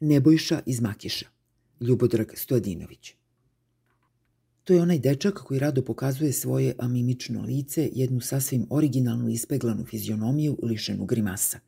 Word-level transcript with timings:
Nebojša 0.00 0.60
iz 0.66 0.80
Makiša, 0.80 1.26
Ljubodrag 1.80 2.32
Stojadinović. 2.34 3.14
To 4.64 4.72
je 4.72 4.82
onaj 4.82 4.98
dečak 4.98 5.34
koji 5.34 5.60
rado 5.60 5.82
pokazuje 5.82 6.32
svoje 6.32 6.74
amimično 6.78 7.42
lice, 7.42 7.90
jednu 7.92 8.20
sasvim 8.20 8.66
originalnu 8.70 9.28
ispeglanu 9.28 9.84
fizionomiju 9.84 10.58
lišenu 10.62 11.04
grimasa. 11.04 11.60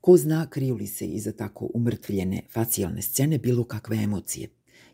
Ko 0.00 0.16
zna 0.16 0.46
kriju 0.50 0.74
li 0.74 0.86
se 0.86 1.06
iza 1.06 1.32
tako 1.32 1.70
umrtvljene 1.74 2.42
facijalne 2.52 3.02
scene 3.02 3.38
bilo 3.38 3.64
kakve 3.64 3.96
emocije. 3.96 4.48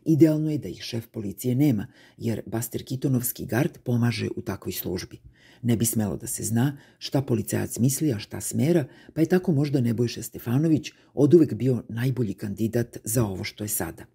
Idealno 0.07 0.51
je 0.51 0.57
da 0.57 0.67
ih 0.67 0.81
šef 0.81 1.07
policije 1.07 1.55
nema, 1.55 1.87
jer 2.17 2.41
Baster 2.45 2.83
Kitonovski 2.85 3.45
gard 3.45 3.77
pomaže 3.83 4.27
u 4.35 4.41
takvoj 4.41 4.71
službi. 4.71 5.19
Ne 5.61 5.75
bi 5.77 5.85
smelo 5.85 6.17
da 6.17 6.27
se 6.27 6.43
zna 6.43 6.77
šta 6.97 7.21
policajac 7.21 7.79
misli, 7.79 8.13
a 8.13 8.19
šta 8.19 8.41
smera, 8.41 8.85
pa 9.13 9.21
je 9.21 9.27
tako 9.27 9.51
možda 9.51 9.81
Nebojša 9.81 10.23
Stefanović 10.23 10.91
oduvek 11.13 11.53
bio 11.53 11.83
najbolji 11.89 12.33
kandidat 12.33 12.97
za 13.03 13.25
ovo 13.25 13.43
što 13.43 13.63
je 13.63 13.67
sada. 13.67 14.05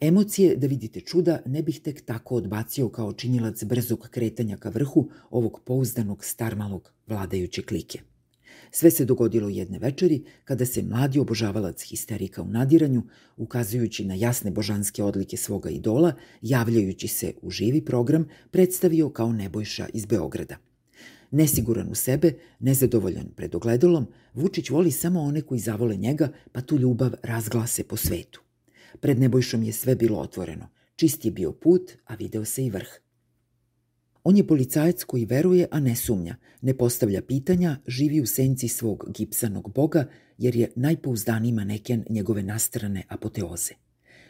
Emocije, 0.00 0.56
da 0.56 0.66
vidite 0.66 1.00
čuda, 1.00 1.42
ne 1.46 1.62
bih 1.62 1.80
tek 1.80 2.04
tako 2.04 2.36
odbacio 2.36 2.88
kao 2.88 3.12
činilac 3.12 3.64
brzog 3.64 4.08
kretanja 4.10 4.56
ka 4.56 4.68
vrhu 4.68 5.10
ovog 5.30 5.60
pouzdanog 5.64 6.24
starmalog 6.24 6.92
vladajuće 7.06 7.62
klike. 7.62 8.00
Sve 8.70 8.90
se 8.90 9.04
dogodilo 9.04 9.48
jedne 9.48 9.78
večeri 9.78 10.24
kada 10.44 10.66
se 10.66 10.82
mladi 10.82 11.18
obožavalac 11.18 11.82
histerika 11.82 12.42
u 12.42 12.48
nadiranju, 12.48 13.02
ukazujući 13.36 14.04
na 14.04 14.14
jasne 14.14 14.50
božanske 14.50 15.02
odlike 15.02 15.36
svoga 15.36 15.70
idola, 15.70 16.12
javljajući 16.42 17.08
se 17.08 17.32
u 17.42 17.50
živi 17.50 17.84
program, 17.84 18.28
predstavio 18.50 19.08
kao 19.08 19.32
Nebojša 19.32 19.86
iz 19.94 20.06
Beograda. 20.06 20.56
Nesiguran 21.30 21.88
u 21.90 21.94
sebe, 21.94 22.32
nezadovoljan 22.60 23.28
pred 23.36 23.54
ogledalom, 23.54 24.06
Vučić 24.34 24.70
voli 24.70 24.90
samo 24.90 25.20
one 25.20 25.40
koji 25.40 25.60
zavole 25.60 25.96
njega, 25.96 26.32
pa 26.52 26.60
tu 26.60 26.78
ljubav 26.78 27.12
razglase 27.22 27.84
po 27.84 27.96
svetu. 27.96 28.40
Pred 29.00 29.20
Nebojšom 29.20 29.62
je 29.62 29.72
sve 29.72 29.94
bilo 29.94 30.18
otvoreno. 30.18 30.68
Čist 30.96 31.24
je 31.24 31.30
bio 31.30 31.52
put, 31.52 31.92
a 32.04 32.14
video 32.14 32.44
se 32.44 32.64
i 32.64 32.70
vrh. 32.70 33.05
On 34.28 34.36
je 34.36 34.46
policajac 34.46 35.04
koji 35.04 35.24
veruje, 35.24 35.68
a 35.70 35.80
ne 35.80 35.96
sumnja, 35.96 36.36
ne 36.62 36.74
postavlja 36.74 37.22
pitanja, 37.22 37.76
živi 37.86 38.20
u 38.20 38.26
senci 38.26 38.68
svog 38.68 39.04
gipsanog 39.16 39.72
boga, 39.74 40.08
jer 40.38 40.56
je 40.56 40.72
najpouzdaniji 40.76 41.52
maneken 41.52 42.04
njegove 42.10 42.42
nastrane 42.42 43.04
apoteoze. 43.08 43.74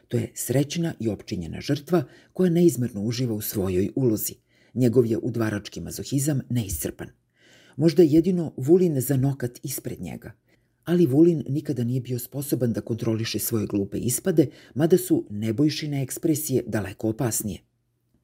To 0.09 0.17
je 0.17 0.31
srećna 0.35 0.95
i 1.01 1.09
opčinjena 1.09 1.61
žrtva 1.61 2.05
koja 2.33 2.51
neizmerno 2.51 3.03
uživa 3.03 3.35
u 3.35 3.41
svojoj 3.41 3.91
ulozi. 3.97 4.35
Njegov 4.75 5.07
je 5.07 5.19
udvarački 5.19 5.81
mazohizam 5.81 6.41
neiscrpan. 6.51 7.09
Možda 7.77 8.03
je 8.03 8.09
jedino 8.09 8.53
Vulin 8.57 9.01
za 9.01 9.17
nokat 9.17 9.59
ispred 9.63 10.01
njega– 10.01 10.33
ali 10.85 11.07
Vulin 11.07 11.45
nikada 11.49 11.85
nije 11.85 12.01
bio 12.01 12.19
sposoban 12.19 12.73
da 12.73 12.81
kontroliše 12.81 13.39
svoje 13.39 13.67
glupe 13.67 13.99
ispade, 13.99 14.47
mada 14.75 14.99
su 14.99 15.27
nebojšine 15.31 16.03
ekspresije 16.03 16.63
daleko 16.67 17.09
opasnije. 17.09 17.66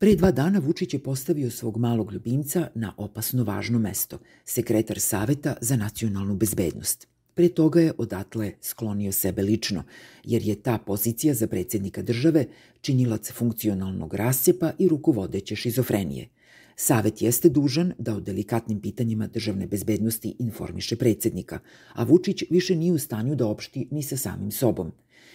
Pre 0.03 0.17
dva 0.17 0.33
dana 0.33 0.59
Vučić 0.59 0.95
je 0.95 0.99
postavio 1.03 1.51
svog 1.51 1.77
malog 1.77 2.13
ljubimca 2.13 2.69
na 2.75 2.95
opasno 2.97 3.45
važno 3.45 3.79
mesto, 3.79 4.19
sekretar 4.45 5.01
Saveta 5.01 5.55
za 5.61 5.77
nacionalnu 5.77 6.35
bezbednost. 6.37 7.07
Pre 7.35 7.49
toga 7.49 7.81
je 7.81 7.93
odatle 7.99 8.53
sklonio 8.61 9.13
sebe 9.13 9.43
lično, 9.43 9.85
jer 10.25 10.43
je 10.43 10.55
ta 10.63 10.79
pozicija 10.79 11.35
za 11.35 11.47
predsednika 11.47 12.03
države 12.03 12.47
činilac 12.81 13.33
funkcionalnog 13.33 14.15
rascepa 14.15 14.73
i 14.79 14.89
rukovodeće 14.89 15.57
šizofrenije– 15.57 16.29
Savet 16.77 17.23
jeste 17.23 17.49
dužan 17.49 17.93
da 17.99 18.17
o 18.17 18.21
delikatnim 18.21 18.81
pitanjima 18.81 19.27
državne 19.27 19.67
bezbednosti 19.67 20.37
informiše 20.39 20.97
predsednika, 20.97 21.59
a 21.95 22.05
Vučić 22.05 22.45
više 22.51 22.77
nije 22.77 22.93
u 22.93 22.99
stanju 22.99 23.35
da 23.35 23.47
opšti 23.47 23.89
ni 23.91 24.03
sa 24.03 24.17
samim 24.17 24.51
sobom 24.51 24.93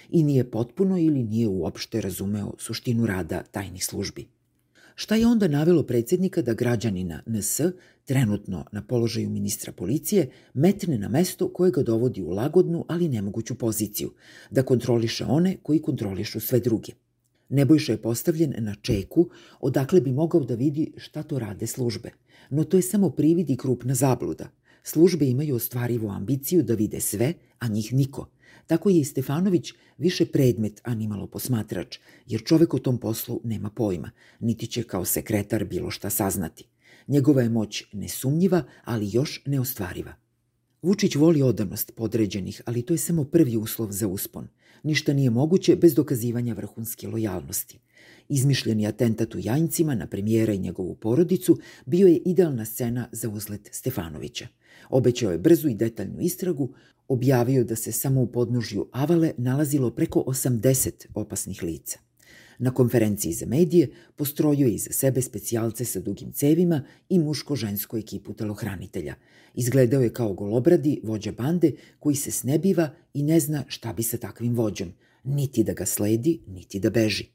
i 0.09 0.23
nije 0.23 0.51
potpuno 0.51 0.97
ili 0.97 1.23
nije 1.23 1.47
uopšte 1.47 2.01
razumeo 2.01 2.53
suštinu 2.57 3.05
rada 3.05 3.43
tajnih 3.51 3.85
službi. 3.85 4.27
Šta 4.99 5.15
je 5.15 5.27
onda 5.27 5.47
navelo 5.47 5.83
predsednika 5.83 6.41
da 6.41 6.53
građanina 6.53 7.21
NS, 7.25 7.61
trenutno 8.05 8.65
na 8.71 8.81
položaju 8.81 9.29
ministra 9.29 9.71
policije, 9.71 10.29
metne 10.53 10.97
na 10.97 11.09
mesto 11.09 11.53
koje 11.53 11.71
ga 11.71 11.83
dovodi 11.83 12.21
u 12.21 12.29
lagodnu, 12.29 12.85
ali 12.87 13.09
nemoguću 13.09 13.55
poziciju, 13.55 14.11
da 14.51 14.63
kontroliše 14.63 15.25
one 15.25 15.57
koji 15.63 15.81
kontrolišu 15.81 16.39
sve 16.39 16.59
druge– 16.59 16.91
Nebojša 17.49 17.91
je 17.91 18.01
postavljen 18.01 18.53
na 18.57 18.75
čeku, 18.75 19.29
odakle 19.59 20.01
bi 20.01 20.11
mogao 20.11 20.41
da 20.43 20.55
vidi 20.55 20.91
šta 20.97 21.23
to 21.23 21.39
rade 21.39 21.67
službe. 21.67 22.09
No 22.49 22.63
to 22.63 22.77
je 22.77 22.83
samo 22.83 23.09
privid 23.09 23.49
i 23.49 23.57
krupna 23.57 23.95
zabluda. 23.95 24.49
Službe 24.83 25.25
imaju 25.25 25.55
ostvarivu 25.55 26.09
ambiciju 26.09 26.63
da 26.63 26.73
vide 26.73 26.99
sve, 26.99 27.33
a 27.59 27.67
njih 27.67 27.93
niko. 27.93 28.27
Tako 28.67 28.89
je 28.89 28.99
i 28.99 29.05
Stefanović 29.05 29.73
više 29.97 30.25
predmet, 30.25 30.81
a 30.83 30.93
nimalo 30.93 31.27
posmatrač, 31.27 31.97
jer 32.27 32.43
čovek 32.43 32.73
o 32.73 32.79
tom 32.79 32.97
poslu 32.97 33.41
nema 33.43 33.69
pojma, 33.69 34.11
niti 34.39 34.67
će 34.67 34.83
kao 34.83 35.05
sekretar 35.05 35.65
bilo 35.65 35.91
šta 35.91 36.09
saznati. 36.09 36.63
Njegova 37.07 37.41
je 37.41 37.49
moć 37.49 37.83
nesumnjiva, 37.93 38.63
ali 38.83 39.09
još 39.11 39.41
neostvariva. 39.45 40.13
Vučić 40.81 41.15
voli 41.15 41.41
odanost 41.41 41.91
podređenih, 41.95 42.61
ali 42.65 42.81
to 42.81 42.93
je 42.93 42.97
samo 42.97 43.23
prvi 43.23 43.57
uslov 43.57 43.91
za 43.91 44.07
uspon. 44.07 44.47
Ništa 44.83 45.13
nije 45.13 45.29
moguće 45.29 45.75
bez 45.75 45.93
dokazivanja 45.93 46.53
vrhunske 46.53 47.07
lojalnosti. 47.07 47.79
Izmišljeni 48.29 48.87
atentat 48.87 49.35
u 49.35 49.39
Jajincima 49.39 49.95
na 49.95 50.07
premijera 50.07 50.53
i 50.53 50.59
njegovu 50.59 50.95
porodicu 50.95 51.57
bio 51.85 52.07
je 52.07 52.17
idealna 52.17 52.65
scena 52.65 53.09
za 53.11 53.29
uzlet 53.29 53.69
Stefanovića. 53.71 54.47
Obećao 54.89 55.31
je 55.31 55.37
brzu 55.37 55.69
i 55.69 55.75
detaljnu 55.75 56.19
istragu, 56.19 56.73
objavio 57.07 57.63
da 57.63 57.75
se 57.75 57.91
samo 57.91 58.21
u 58.21 58.31
podnožju 58.31 58.89
Avale 58.91 59.31
nalazilo 59.37 59.91
preko 59.91 60.23
80 60.27 60.91
opasnih 61.13 61.63
lica. 61.63 62.06
Na 62.59 62.71
konferenciji 62.71 63.33
za 63.33 63.45
medije 63.45 63.89
postrojio 64.15 64.67
je 64.67 64.73
iza 64.73 64.91
sebe 64.91 65.21
specijalce 65.21 65.85
sa 65.85 65.99
dugim 65.99 66.31
cevima 66.31 66.83
i 67.09 67.19
muško-žensku 67.19 67.97
ekipu 67.97 68.33
telohranitelja. 68.33 69.15
Izgledao 69.53 70.01
je 70.01 70.13
kao 70.13 70.33
golobradi 70.33 71.01
vođa 71.03 71.31
bande 71.31 71.71
koji 71.99 72.15
se 72.15 72.31
snebiva 72.31 72.89
i 73.13 73.23
ne 73.23 73.39
zna 73.39 73.63
šta 73.67 73.93
bi 73.93 74.03
sa 74.03 74.17
takvim 74.17 74.55
vođom, 74.55 74.93
niti 75.23 75.63
da 75.63 75.73
ga 75.73 75.85
sledi, 75.85 76.39
niti 76.47 76.79
da 76.79 76.89
beži. 76.89 77.25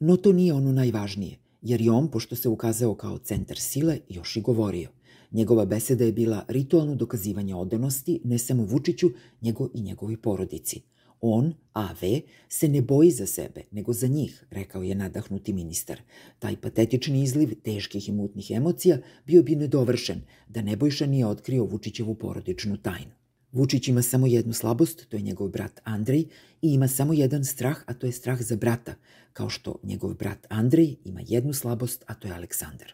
No 0.00 0.16
to 0.16 0.32
nije 0.32 0.52
ono 0.52 0.72
najvažnije, 0.72 1.38
jer 1.62 1.80
je 1.80 1.90
on, 1.90 2.10
pošto 2.10 2.36
se 2.36 2.48
ukazao 2.48 2.94
kao 2.94 3.18
centar 3.18 3.58
sile, 3.58 3.98
još 4.08 4.36
i 4.36 4.40
govorio. 4.40 4.90
Njegova 5.32 5.64
beseda 5.64 6.04
je 6.04 6.12
bila 6.12 6.44
ritualno 6.48 6.94
dokazivanje 6.94 7.54
odanosti 7.54 8.20
ne 8.24 8.38
samo 8.38 8.64
Vučiću, 8.64 9.10
nego 9.40 9.68
i 9.74 9.80
njegovoj 9.80 10.16
porodici– 10.16 10.80
On, 11.20 11.54
AV, 11.72 12.20
se 12.48 12.68
ne 12.68 12.82
boji 12.82 13.10
za 13.10 13.26
sebe, 13.26 13.62
nego 13.70 13.92
za 13.92 14.06
njih, 14.06 14.44
rekao 14.50 14.82
je 14.82 14.94
nadahnuti 14.94 15.52
ministar. 15.52 16.00
Taj 16.38 16.56
patetični 16.56 17.22
izliv 17.22 17.54
teških 17.62 18.08
i 18.08 18.12
mutnih 18.12 18.50
emocija 18.50 18.98
bio 19.26 19.42
bi 19.42 19.56
nedovršen 19.56 20.20
da 20.48 20.62
Nebojša 20.62 21.06
nije 21.06 21.26
otkrio 21.26 21.64
Vučićevu 21.64 22.14
porodičnu 22.14 22.76
tajnu. 22.76 23.18
Vučić 23.52 23.88
ima 23.88 24.02
samo 24.02 24.26
jednu 24.26 24.52
slabost, 24.52 25.08
to 25.08 25.16
je 25.16 25.22
njegov 25.22 25.48
brat 25.48 25.80
Andrej, 25.84 26.20
i 26.62 26.72
ima 26.72 26.88
samo 26.88 27.12
jedan 27.12 27.44
strah, 27.44 27.82
a 27.86 27.94
to 27.94 28.06
je 28.06 28.12
strah 28.12 28.42
za 28.42 28.56
brata, 28.56 28.94
kao 29.32 29.50
što 29.50 29.74
njegov 29.82 30.14
brat 30.14 30.46
Andrej 30.48 30.96
ima 31.04 31.20
jednu 31.26 31.52
slabost, 31.52 32.04
a 32.06 32.14
to 32.14 32.28
je 32.28 32.34
Aleksandar. 32.34 32.92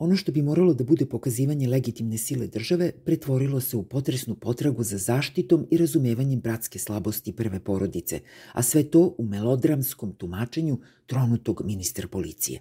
Ono 0.00 0.16
što 0.16 0.32
bi 0.32 0.42
moralo 0.42 0.74
da 0.74 0.84
bude 0.84 1.06
pokazivanje 1.06 1.68
legitimne 1.68 2.18
sile 2.18 2.46
države 2.46 2.92
pretvorilo 3.04 3.60
se 3.60 3.76
u 3.76 3.82
potresnu 3.82 4.34
potragu 4.34 4.82
za 4.82 4.98
zaštitom 4.98 5.66
i 5.70 5.76
razumevanjem 5.76 6.40
bratske 6.40 6.78
slabosti 6.78 7.32
prve 7.32 7.60
porodice, 7.60 8.20
a 8.52 8.62
sve 8.62 8.82
to 8.90 9.14
u 9.18 9.24
melodramskom 9.24 10.12
tumačenju 10.12 10.78
tronutog 11.06 11.62
ministra 11.64 12.08
policije. 12.08 12.60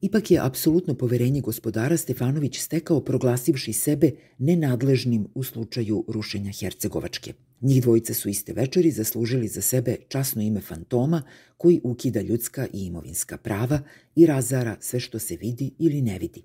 Ipak 0.00 0.30
je 0.30 0.40
apsolutno 0.42 0.94
poverenje 0.94 1.40
gospodara 1.40 1.96
Stefanović 1.96 2.58
stekao 2.60 3.00
proglasivši 3.00 3.72
sebe 3.72 4.10
nenadležnim 4.38 5.26
u 5.34 5.42
slučaju 5.42 6.04
rušenja 6.08 6.52
Hercegovačke. 6.52 7.32
Njih 7.60 7.82
dvojica 7.82 8.14
su 8.14 8.28
iste 8.28 8.52
večeri 8.52 8.90
zaslužili 8.90 9.48
za 9.48 9.60
sebe 9.60 9.96
časno 10.08 10.42
ime 10.42 10.60
fantoma 10.60 11.22
koji 11.56 11.80
ukida 11.84 12.20
ljudska 12.20 12.66
i 12.72 12.86
imovinska 12.86 13.36
prava 13.36 13.80
i 14.16 14.26
razara 14.26 14.76
sve 14.80 15.00
što 15.00 15.18
se 15.18 15.36
vidi 15.36 15.74
ili 15.78 16.02
ne 16.02 16.18
vidi. 16.18 16.42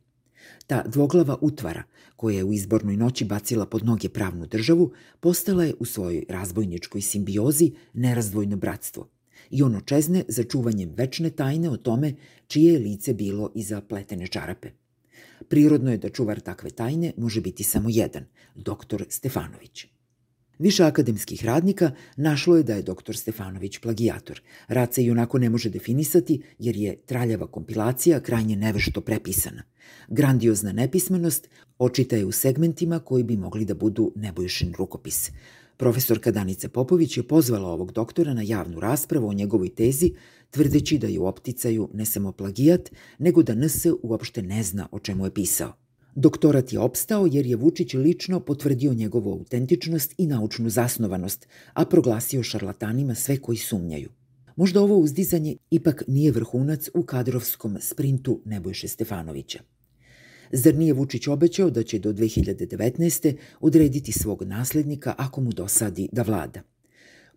Ta 0.68 0.84
dvoglava 0.88 1.38
utvara, 1.42 1.84
koja 2.16 2.38
je 2.38 2.44
u 2.44 2.54
izbornoj 2.54 2.98
noći 2.98 3.26
bacila 3.26 3.66
pod 3.66 3.86
noge 3.86 4.10
pravnu 4.10 4.46
državu, 4.46 4.92
postala 5.20 5.64
je 5.64 5.74
u 5.80 5.86
svojoj 5.86 6.26
razbojničkoj 6.30 7.02
simbiozi 7.02 7.72
nerazdvojno 7.94 8.58
bratstvo– 8.58 9.10
i 9.50 9.64
ono 9.64 9.82
čezne 9.82 10.24
za 10.28 10.44
čuvanjem 10.44 10.94
večne 10.98 11.30
tajne 11.30 11.70
o 11.70 11.78
tome 11.78 12.14
čije 12.48 12.74
je 12.74 12.80
lice 12.80 13.14
bilo 13.14 13.52
iza 13.56 13.82
pletene 13.82 14.28
čarape. 14.28 14.70
Prirodno 15.50 15.92
je 15.92 15.98
da 15.98 16.10
čuvar 16.10 16.40
takve 16.40 16.70
tajne 16.70 17.14
može 17.18 17.42
biti 17.42 17.64
samo 17.64 17.90
jedan, 17.90 18.26
doktor 18.56 19.06
Stefanović. 19.10 19.86
Više 20.60 20.84
akademskih 20.84 21.46
radnika 21.46 21.92
našlo 22.18 22.58
je 22.58 22.64
da 22.64 22.74
je 22.74 22.82
doktor 22.82 23.18
Stefanović 23.18 23.78
plagijator. 23.78 24.42
Rad 24.68 24.94
se 24.94 25.04
i 25.04 25.12
onako 25.12 25.40
ne 25.40 25.50
može 25.50 25.70
definisati 25.70 26.42
jer 26.60 26.76
je 26.76 26.96
traljava 26.96 27.48
kompilacija 27.48 28.20
krajnje 28.20 28.56
nevešto 28.56 29.02
prepisana. 29.02 29.64
Grandiozna 30.08 30.72
nepismenost 30.72 31.50
očita 31.78 32.16
je 32.16 32.26
u 32.26 32.32
segmentima 32.32 33.00
koji 33.00 33.24
bi 33.24 33.38
mogli 33.38 33.66
da 33.66 33.74
budu 33.74 34.12
nebojšin 34.16 34.74
rukopis. 34.78 35.32
Profesorka 35.78 36.32
Danica 36.32 36.70
Popović 36.70 37.18
je 37.18 37.28
pozvala 37.28 37.70
ovog 37.70 37.92
doktora 37.92 38.34
na 38.34 38.42
javnu 38.42 38.80
raspravu 38.80 39.28
o 39.28 39.34
njegovoj 39.34 39.76
tezi, 39.76 40.14
tvrdeći 40.52 40.98
da 40.98 41.08
je 41.08 41.20
u 41.20 41.26
opticaju 41.26 41.90
ne 41.94 42.06
samo 42.06 42.32
plagijat, 42.32 42.92
nego 43.20 43.44
da 43.44 43.56
NS 43.56 43.86
uopšte 44.02 44.42
ne 44.42 44.64
zna 44.64 44.88
o 44.92 45.00
čemu 45.00 45.26
je 45.26 45.34
pisao. 45.34 45.83
Doktorat 46.16 46.74
je 46.74 46.80
opstao 46.80 47.28
jer 47.32 47.46
je 47.46 47.56
Vučić 47.56 47.94
lično 47.94 48.40
potvrdio 48.40 48.94
njegovu 48.94 49.32
autentičnost 49.32 50.14
i 50.18 50.28
naučnu 50.28 50.70
zasnovanost, 50.70 51.48
a 51.74 51.86
proglasio 51.86 52.44
šarlatanima 52.44 53.16
sve 53.16 53.38
koji 53.38 53.58
sumnjaju. 53.58 54.10
Možda 54.56 54.82
ovo 54.82 54.98
uzdizanje 54.98 55.56
ipak 55.70 56.04
nije 56.08 56.32
vrhunac 56.32 56.90
u 56.94 57.04
kadrovskom 57.04 57.78
sprintu 57.82 58.42
Nebojše 58.46 58.88
Stefanovića. 58.88 59.60
Zar 60.52 60.76
nije 60.76 60.94
Vučić 60.94 61.28
obećao 61.28 61.70
da 61.70 61.84
će 61.84 62.00
do 62.00 62.14
2019. 62.14 63.36
odrediti 63.62 64.12
svog 64.12 64.44
naslednika 64.44 65.16
ako 65.18 65.42
mu 65.42 65.52
dosadi 65.52 66.10
da 66.12 66.22
vlada? 66.22 66.62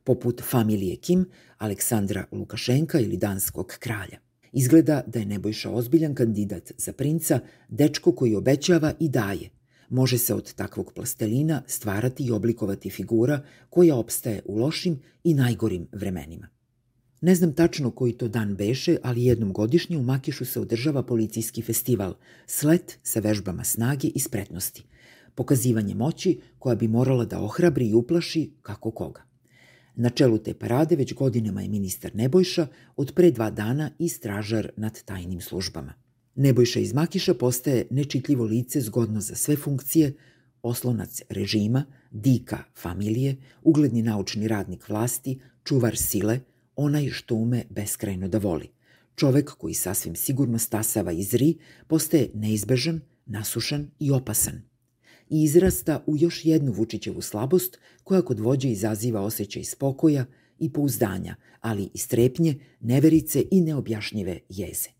Poput 0.04 0.42
familije 0.50 0.96
Kim, 0.96 1.30
Aleksandra 1.58 2.24
Lukašenka 2.32 3.00
ili 3.00 3.16
danskog 3.16 3.76
kralja. 3.78 4.25
Izgleda 4.56 5.02
da 5.06 5.18
je 5.18 5.26
Nebojša 5.26 5.70
ozbiljan 5.70 6.14
kandidat 6.14 6.72
za 6.78 6.92
princa, 6.92 7.40
dečko 7.68 8.12
koji 8.12 8.34
obećava 8.34 8.92
i 9.00 9.08
daje. 9.08 9.50
Može 9.88 10.18
se 10.18 10.34
od 10.34 10.54
takvog 10.54 10.92
plastelina 10.92 11.62
stvarati 11.66 12.24
i 12.24 12.30
oblikovati 12.30 12.90
figura 12.90 13.42
koja 13.70 13.96
opstaje 13.96 14.42
u 14.44 14.56
lošim 14.58 15.02
i 15.24 15.34
najgorim 15.34 15.88
vremenima. 15.92 16.48
Ne 17.20 17.34
znam 17.34 17.52
tačno 17.52 17.90
koji 17.90 18.12
to 18.12 18.28
dan 18.28 18.56
beše, 18.56 18.96
ali 19.02 19.24
jednom 19.24 19.52
godišnje 19.52 19.98
u 19.98 20.02
Makišu 20.02 20.44
se 20.44 20.60
održava 20.60 21.02
policijski 21.02 21.62
festival, 21.62 22.14
slet 22.46 22.98
sa 23.02 23.20
vežbama 23.20 23.64
snage 23.64 24.08
i 24.08 24.20
spretnosti, 24.20 24.84
pokazivanje 25.34 25.94
moći 25.94 26.40
koja 26.58 26.76
bi 26.76 26.88
morala 26.88 27.24
da 27.24 27.42
ohrabri 27.42 27.88
i 27.88 27.94
uplaši 27.94 28.50
kako 28.62 28.90
koga. 28.90 29.22
Na 29.96 30.10
čelu 30.10 30.38
te 30.38 30.54
parade 30.54 30.96
već 30.96 31.14
godinama 31.14 31.62
je 31.62 31.68
ministar 31.68 32.14
Nebojša, 32.14 32.66
od 32.96 33.12
pre 33.14 33.30
dva 33.30 33.50
dana 33.50 33.90
i 33.98 34.08
stražar 34.08 34.70
nad 34.76 35.02
tajnim 35.04 35.40
službama. 35.40 35.94
Nebojša 36.34 36.80
iz 36.80 36.92
Makiša 36.94 37.34
postaje 37.34 37.86
nečitljivo 37.90 38.44
lice 38.44 38.80
zgodno 38.80 39.20
za 39.20 39.34
sve 39.34 39.56
funkcije, 39.56 40.12
oslonac 40.62 41.22
režima, 41.28 41.84
dika 42.10 42.58
familije, 42.76 43.36
ugledni 43.62 44.02
naučni 44.02 44.48
radnik 44.48 44.88
vlasti, 44.88 45.40
čuvar 45.64 45.96
sile– 45.96 46.40
onaj 46.76 47.10
što 47.10 47.34
ume 47.34 47.64
beskrajno 47.70 48.28
da 48.28 48.38
voli. 48.38 48.68
Čovek 49.14 49.50
koji 49.50 49.74
sasvim 49.74 50.16
sigurno 50.16 50.58
stasava 50.58 51.12
i 51.12 51.22
zri, 51.22 51.58
postaje 51.86 52.30
neizbežan, 52.34 53.00
nasušan 53.26 53.90
i 53.98 54.10
opasan. 54.10 54.62
I 55.30 55.42
izrasta 55.42 56.04
u 56.06 56.16
još 56.16 56.44
jednu 56.44 56.72
Vučićevu 56.72 57.22
slabost 57.22 57.78
koja 58.04 58.22
kod 58.22 58.40
vođe 58.40 58.70
izaziva 58.70 59.20
osjećaj 59.20 59.64
spokoja 59.64 60.24
i 60.58 60.72
pouzdanja, 60.72 61.36
ali 61.60 61.90
i 61.94 61.98
strepnje, 61.98 62.54
neverice 62.80 63.44
i 63.50 63.60
neobjašnjive 63.60 64.40
jeze. 64.48 64.95